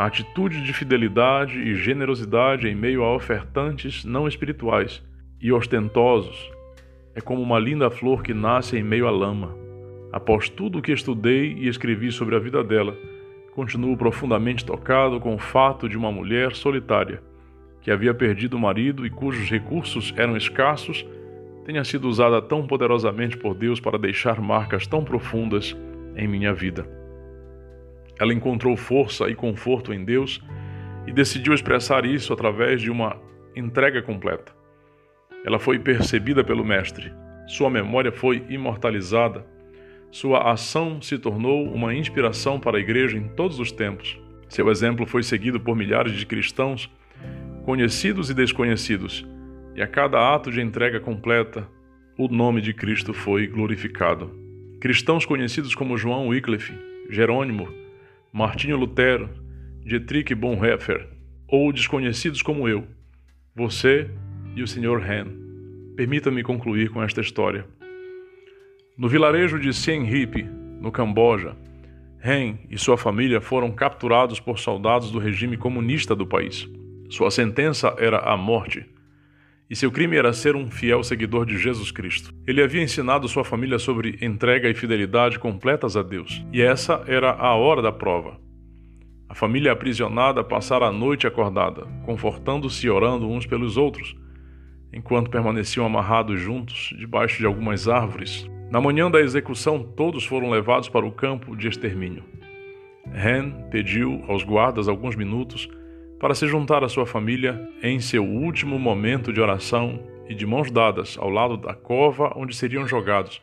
A 0.00 0.06
atitude 0.06 0.62
de 0.62 0.72
fidelidade 0.72 1.58
e 1.58 1.74
generosidade 1.74 2.66
em 2.66 2.74
meio 2.74 3.02
a 3.02 3.14
ofertantes 3.14 4.02
não 4.02 4.26
espirituais 4.26 5.02
e 5.38 5.52
ostentosos 5.52 6.50
é 7.14 7.20
como 7.20 7.42
uma 7.42 7.58
linda 7.58 7.90
flor 7.90 8.22
que 8.22 8.32
nasce 8.32 8.78
em 8.78 8.82
meio 8.82 9.06
à 9.06 9.10
lama. 9.10 9.54
Após 10.10 10.48
tudo 10.48 10.78
o 10.78 10.82
que 10.82 10.90
estudei 10.90 11.52
e 11.52 11.68
escrevi 11.68 12.10
sobre 12.10 12.34
a 12.34 12.38
vida 12.38 12.64
dela, 12.64 12.96
continuo 13.54 13.94
profundamente 13.94 14.64
tocado 14.64 15.20
com 15.20 15.34
o 15.34 15.38
fato 15.38 15.86
de 15.86 15.98
uma 15.98 16.10
mulher 16.10 16.54
solitária, 16.54 17.22
que 17.82 17.90
havia 17.90 18.14
perdido 18.14 18.56
o 18.56 18.58
marido 18.58 19.04
e 19.04 19.10
cujos 19.10 19.50
recursos 19.50 20.14
eram 20.16 20.34
escassos, 20.34 21.04
tenha 21.66 21.84
sido 21.84 22.08
usada 22.08 22.40
tão 22.40 22.66
poderosamente 22.66 23.36
por 23.36 23.54
Deus 23.54 23.78
para 23.78 23.98
deixar 23.98 24.40
marcas 24.40 24.86
tão 24.86 25.04
profundas 25.04 25.76
em 26.16 26.26
minha 26.26 26.54
vida. 26.54 26.99
Ela 28.20 28.34
encontrou 28.34 28.76
força 28.76 29.30
e 29.30 29.34
conforto 29.34 29.94
em 29.94 30.04
Deus 30.04 30.40
e 31.06 31.12
decidiu 31.12 31.54
expressar 31.54 32.04
isso 32.04 32.34
através 32.34 32.82
de 32.82 32.90
uma 32.90 33.16
entrega 33.56 34.02
completa. 34.02 34.54
Ela 35.44 35.58
foi 35.58 35.78
percebida 35.78 36.44
pelo 36.44 36.62
Mestre, 36.62 37.10
sua 37.46 37.70
memória 37.70 38.12
foi 38.12 38.44
imortalizada, 38.50 39.44
sua 40.10 40.52
ação 40.52 41.00
se 41.00 41.18
tornou 41.18 41.72
uma 41.72 41.94
inspiração 41.94 42.60
para 42.60 42.76
a 42.76 42.80
igreja 42.80 43.16
em 43.16 43.26
todos 43.28 43.58
os 43.58 43.72
tempos. 43.72 44.20
Seu 44.48 44.70
exemplo 44.70 45.06
foi 45.06 45.22
seguido 45.22 45.58
por 45.58 45.74
milhares 45.74 46.12
de 46.12 46.26
cristãos, 46.26 46.90
conhecidos 47.64 48.28
e 48.28 48.34
desconhecidos, 48.34 49.26
e 49.74 49.80
a 49.80 49.86
cada 49.86 50.34
ato 50.34 50.50
de 50.50 50.60
entrega 50.60 51.00
completa, 51.00 51.66
o 52.18 52.28
nome 52.28 52.60
de 52.60 52.74
Cristo 52.74 53.14
foi 53.14 53.46
glorificado. 53.46 54.30
Cristãos 54.78 55.24
conhecidos 55.24 55.74
como 55.74 55.96
João 55.96 56.28
Wycliffe, 56.28 56.74
Jerônimo, 57.08 57.79
Martinho 58.32 58.76
Lutero, 58.76 59.28
Dietrich 59.84 60.34
Bonhoeffer 60.34 61.08
ou 61.48 61.72
desconhecidos 61.72 62.42
como 62.42 62.68
eu, 62.68 62.86
você 63.54 64.08
e 64.54 64.62
o 64.62 64.66
Sr. 64.68 65.02
Hen. 65.04 65.26
Permita-me 65.96 66.42
concluir 66.42 66.90
com 66.90 67.02
esta 67.02 67.20
história. 67.20 67.66
No 68.96 69.08
vilarejo 69.08 69.58
de 69.58 69.72
Siem 69.72 70.04
Reap, 70.04 70.36
no 70.80 70.92
Camboja, 70.92 71.56
Hen 72.24 72.60
e 72.70 72.78
sua 72.78 72.96
família 72.96 73.40
foram 73.40 73.72
capturados 73.72 74.38
por 74.38 74.58
soldados 74.58 75.10
do 75.10 75.18
regime 75.18 75.56
comunista 75.56 76.14
do 76.14 76.26
país. 76.26 76.68
Sua 77.08 77.30
sentença 77.30 77.94
era 77.98 78.18
a 78.18 78.36
morte, 78.36 78.86
e 79.70 79.76
seu 79.76 79.90
crime 79.92 80.16
era 80.16 80.32
ser 80.32 80.56
um 80.56 80.68
fiel 80.68 81.04
seguidor 81.04 81.46
de 81.46 81.56
Jesus 81.56 81.92
Cristo. 81.92 82.34
Ele 82.46 82.60
havia 82.60 82.82
ensinado 82.82 83.28
sua 83.28 83.44
família 83.44 83.78
sobre 83.78 84.18
entrega 84.20 84.68
e 84.68 84.74
fidelidade 84.74 85.38
completas 85.38 85.96
a 85.96 86.02
Deus, 86.02 86.44
e 86.52 86.60
essa 86.60 87.04
era 87.06 87.30
a 87.30 87.54
hora 87.54 87.80
da 87.80 87.92
prova. 87.92 88.40
A 89.28 89.34
família 89.34 89.70
aprisionada 89.70 90.42
passara 90.42 90.86
a 90.86 90.92
noite 90.92 91.26
acordada, 91.26 91.86
confortando-se 92.04 92.84
e 92.84 92.90
orando 92.90 93.28
uns 93.28 93.46
pelos 93.46 93.76
outros, 93.76 94.16
enquanto 94.92 95.30
permaneciam 95.30 95.86
amarrados 95.86 96.40
juntos 96.40 96.92
debaixo 96.98 97.38
de 97.38 97.46
algumas 97.46 97.86
árvores 97.86 98.50
na 98.70 98.80
manhã 98.80 99.10
da 99.10 99.20
execução, 99.20 99.82
todos 99.82 100.24
foram 100.24 100.48
levados 100.48 100.88
para 100.88 101.04
o 101.04 101.10
campo 101.10 101.56
de 101.56 101.66
extermínio. 101.66 102.22
Ren 103.12 103.50
pediu 103.68 104.22
aos 104.28 104.44
guardas 104.44 104.86
alguns 104.86 105.16
minutos 105.16 105.68
para 106.20 106.34
se 106.34 106.46
juntar 106.46 106.84
à 106.84 106.88
sua 106.88 107.06
família 107.06 107.68
em 107.82 107.98
seu 107.98 108.24
último 108.24 108.78
momento 108.78 109.32
de 109.32 109.40
oração 109.40 109.98
e 110.28 110.34
de 110.34 110.46
mãos 110.46 110.70
dadas 110.70 111.16
ao 111.18 111.28
lado 111.28 111.56
da 111.56 111.74
cova 111.74 112.32
onde 112.36 112.54
seriam 112.54 112.86
jogados. 112.86 113.40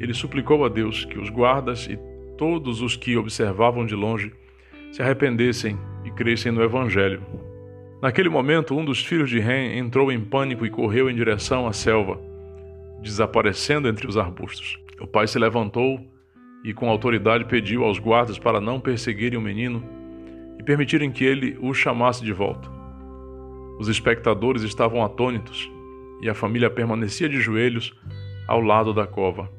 Ele 0.00 0.14
suplicou 0.14 0.64
a 0.64 0.68
Deus 0.70 1.04
que 1.04 1.18
os 1.18 1.28
guardas 1.28 1.86
e 1.86 1.98
todos 2.38 2.80
os 2.80 2.96
que 2.96 3.16
observavam 3.16 3.84
de 3.84 3.94
longe 3.94 4.32
se 4.92 5.02
arrependessem 5.02 5.76
e 6.04 6.10
crescem 6.10 6.52
no 6.52 6.62
Evangelho. 6.62 7.20
Naquele 8.00 8.28
momento, 8.28 8.74
um 8.74 8.84
dos 8.84 9.04
filhos 9.04 9.28
de 9.28 9.40
Ren 9.40 9.76
entrou 9.76 10.10
em 10.10 10.20
pânico 10.20 10.64
e 10.64 10.70
correu 10.70 11.10
em 11.10 11.14
direção 11.14 11.66
à 11.66 11.72
selva 11.72 12.32
desaparecendo 13.04 13.86
entre 13.86 14.08
os 14.08 14.16
arbustos. 14.16 14.78
O 14.98 15.06
pai 15.06 15.28
se 15.28 15.38
levantou 15.38 16.00
e, 16.64 16.72
com 16.72 16.88
autoridade, 16.88 17.44
pediu 17.44 17.84
aos 17.84 17.98
guardas 17.98 18.38
para 18.38 18.60
não 18.60 18.80
perseguirem 18.80 19.38
o 19.38 19.42
menino 19.42 19.84
e 20.58 20.62
permitirem 20.62 21.10
que 21.10 21.24
ele 21.24 21.56
o 21.60 21.72
chamasse 21.74 22.24
de 22.24 22.32
volta. 22.32 22.68
Os 23.78 23.88
espectadores 23.88 24.62
estavam 24.62 25.04
atônitos 25.04 25.70
e 26.20 26.28
a 26.28 26.34
família 26.34 26.70
permanecia 26.70 27.28
de 27.28 27.40
joelhos 27.40 27.92
ao 28.46 28.60
lado 28.60 28.92
da 28.92 29.06
cova. 29.06 29.50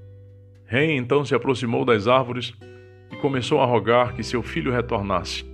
Rei 0.66 0.96
então 0.96 1.26
se 1.26 1.36
aproximou 1.36 1.86
das 1.86 2.08
árvores 2.08 2.54
e 3.12 3.16
começou 3.18 3.62
a 3.62 3.66
rogar 3.66 4.16
que 4.16 4.24
seu 4.24 4.42
filho 4.42 4.72
retornasse. 4.72 5.46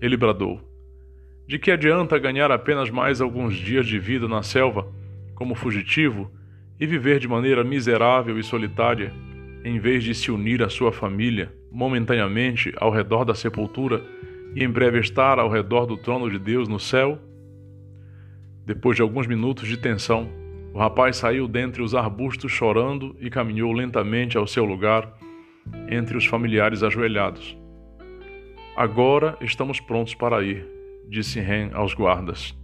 Ele 0.00 0.16
bradou: 0.16 0.60
De 1.46 1.58
que 1.58 1.70
adianta 1.70 2.18
ganhar 2.18 2.50
apenas 2.50 2.90
mais 2.90 3.20
alguns 3.20 3.54
dias 3.54 3.86
de 3.86 3.98
vida 3.98 4.28
na 4.28 4.42
selva, 4.42 4.86
como 5.34 5.54
fugitivo, 5.54 6.30
e 6.78 6.86
viver 6.86 7.18
de 7.18 7.28
maneira 7.28 7.64
miserável 7.64 8.38
e 8.38 8.42
solitária, 8.42 9.12
em 9.64 9.78
vez 9.78 10.04
de 10.04 10.14
se 10.14 10.30
unir 10.30 10.62
à 10.62 10.68
sua 10.68 10.92
família 10.92 11.52
momentaneamente 11.70 12.72
ao 12.76 12.90
redor 12.90 13.24
da 13.24 13.34
sepultura 13.34 14.02
e 14.56 14.64
em 14.64 14.70
breve 14.70 14.98
estar 14.98 15.38
ao 15.38 15.50
redor 15.50 15.84
do 15.84 15.98
trono 15.98 16.30
de 16.30 16.38
Deus 16.38 16.66
no 16.66 16.80
céu? 16.80 17.18
Depois 18.64 18.96
de 18.96 19.02
alguns 19.02 19.26
minutos 19.26 19.68
de 19.68 19.76
tensão, 19.76 20.30
o 20.72 20.78
rapaz 20.78 21.18
saiu 21.18 21.46
dentre 21.46 21.82
os 21.82 21.94
arbustos 21.94 22.50
chorando 22.50 23.14
e 23.20 23.28
caminhou 23.28 23.70
lentamente 23.70 24.38
ao 24.38 24.46
seu 24.46 24.64
lugar 24.64 25.12
entre 25.90 26.16
os 26.16 26.24
familiares 26.24 26.82
ajoelhados. 26.82 27.56
Agora 28.74 29.36
estamos 29.42 29.78
prontos 29.78 30.14
para 30.14 30.42
ir, 30.42 30.66
disse 31.06 31.38
Ren 31.38 31.70
aos 31.74 31.92
guardas. 31.92 32.56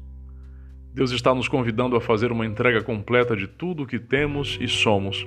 Deus 0.95 1.11
está 1.11 1.35
nos 1.35 1.49
convidando 1.49 1.95
a 1.95 2.01
fazer 2.01 2.33
uma 2.33 2.47
entrega 2.47 2.83
completa 2.83 3.37
de 3.37 3.47
tudo 3.47 3.83
o 3.83 3.87
que 3.87 3.99
temos 3.99 4.59
e 4.61 4.67
somos, 4.67 5.27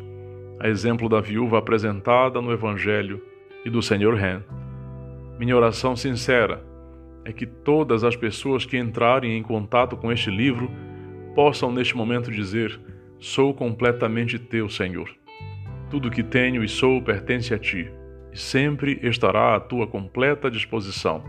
a 0.59 0.67
exemplo 0.67 1.07
da 1.07 1.21
viúva 1.21 1.59
apresentada 1.59 2.41
no 2.41 2.51
Evangelho 2.51 3.21
e 3.63 3.69
do 3.69 3.83
Senhor 3.83 4.15
Ren. 4.15 4.41
Minha 5.37 5.55
oração 5.55 5.97
sincera 5.97 6.63
é 7.25 7.33
que 7.33 7.45
todas 7.45 8.05
as 8.05 8.15
pessoas 8.15 8.65
que 8.65 8.77
entrarem 8.77 9.37
em 9.37 9.43
contato 9.43 9.97
com 9.97 10.09
este 10.09 10.29
livro 10.29 10.71
possam 11.33 11.71
neste 11.71 11.97
momento 11.97 12.31
dizer: 12.31 12.79
Sou 13.19 13.53
completamente 13.53 14.39
teu, 14.39 14.69
Senhor. 14.69 15.09
Tudo 15.89 16.09
que 16.09 16.23
tenho 16.23 16.63
e 16.63 16.69
sou 16.69 17.01
pertence 17.01 17.53
a 17.53 17.59
ti, 17.59 17.91
e 18.31 18.37
sempre 18.37 18.97
estará 19.03 19.55
à 19.55 19.59
tua 19.59 19.85
completa 19.85 20.49
disposição. 20.49 21.21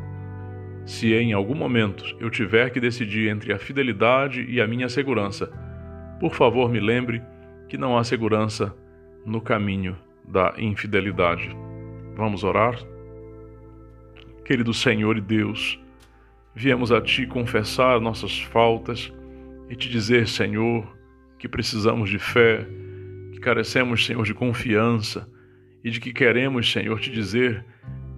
Se 0.85 1.13
em 1.13 1.33
algum 1.33 1.55
momento 1.55 2.05
eu 2.21 2.31
tiver 2.31 2.71
que 2.71 2.79
decidir 2.79 3.29
entre 3.29 3.53
a 3.53 3.59
fidelidade 3.59 4.47
e 4.49 4.61
a 4.61 4.69
minha 4.69 4.89
segurança, 4.89 5.51
por 6.21 6.33
favor 6.33 6.71
me 6.71 6.79
lembre 6.79 7.21
que 7.69 7.77
não 7.77 7.99
há 7.99 8.05
segurança 8.05 8.73
no 9.25 9.41
caminho 9.41 9.97
da 10.29 10.55
infidelidade. 10.59 11.51
Vamos 12.15 12.45
orar? 12.45 12.79
Querido 14.47 14.73
Senhor 14.73 15.19
e 15.19 15.21
Deus, 15.21 15.77
viemos 16.55 16.93
a 16.93 17.01
Ti 17.01 17.27
confessar 17.27 18.01
nossas 18.01 18.39
faltas 18.39 19.13
e 19.69 19.75
te 19.75 19.89
dizer, 19.89 20.29
Senhor, 20.29 20.87
que 21.37 21.49
precisamos 21.49 22.09
de 22.09 22.21
fé, 22.21 22.65
que 23.33 23.41
carecemos, 23.41 24.07
Senhor, 24.07 24.25
de 24.25 24.33
confiança 24.33 25.29
e 25.83 25.91
de 25.91 25.99
que 25.99 26.13
queremos, 26.13 26.71
Senhor, 26.71 27.01
te 27.01 27.11
dizer 27.11 27.65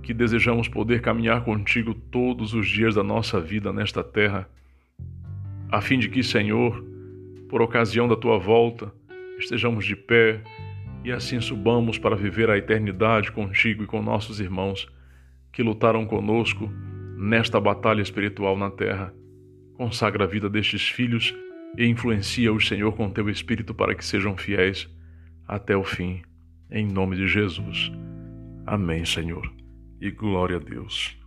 que 0.03 0.13
desejamos 0.13 0.69
poder 0.69 1.01
caminhar 1.01 1.45
contigo 1.45 1.95
todos 1.95 2.53
os 2.53 2.69
dias 2.69 2.95
da 2.95 3.03
nossa 3.03 3.41
vida 3.41 3.73
nesta 3.73 4.05
terra, 4.05 4.47
a 5.71 5.81
fim 5.81 5.99
de 5.99 6.11
que, 6.11 6.23
Senhor, 6.23 6.85
por 7.49 7.63
ocasião 7.63 8.07
da 8.07 8.17
tua 8.17 8.39
volta, 8.39 8.93
estejamos 9.39 9.87
de 9.87 9.97
pé 9.97 10.43
e 11.03 11.11
assim 11.11 11.41
subamos 11.41 11.97
para 11.97 12.15
viver 12.15 12.51
a 12.51 12.59
eternidade 12.59 13.33
contigo 13.33 13.83
e 13.83 13.87
com 13.87 14.03
nossos 14.03 14.41
irmãos 14.41 14.87
que 15.59 15.63
lutaram 15.65 16.07
conosco 16.07 16.71
nesta 17.17 17.59
batalha 17.59 18.01
espiritual 18.01 18.57
na 18.57 18.71
terra. 18.71 19.13
Consagra 19.75 20.23
a 20.23 20.27
vida 20.29 20.49
destes 20.49 20.89
filhos 20.89 21.35
e 21.77 21.85
influencia-os, 21.85 22.69
Senhor, 22.69 22.93
com 22.93 23.11
teu 23.11 23.29
Espírito 23.29 23.75
para 23.75 23.93
que 23.93 24.05
sejam 24.05 24.37
fiéis 24.37 24.89
até 25.49 25.77
o 25.77 25.83
fim. 25.83 26.23
Em 26.71 26.87
nome 26.87 27.17
de 27.17 27.27
Jesus. 27.27 27.91
Amém, 28.65 29.05
Senhor 29.05 29.53
e 30.01 30.13
glória 30.13 30.59
a 30.59 30.61
Deus. 30.61 31.19